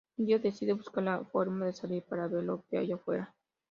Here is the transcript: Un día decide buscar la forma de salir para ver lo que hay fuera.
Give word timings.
Un 0.17 0.25
día 0.25 0.39
decide 0.39 0.73
buscar 0.73 1.03
la 1.03 1.23
forma 1.25 1.67
de 1.67 1.73
salir 1.73 2.01
para 2.01 2.27
ver 2.27 2.43
lo 2.43 2.65
que 2.71 2.79
hay 2.79 2.91
fuera. 2.95 3.35